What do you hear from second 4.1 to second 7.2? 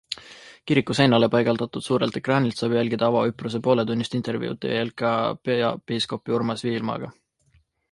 intervjuud EELK peapiiskopi Urmas Viilmaga.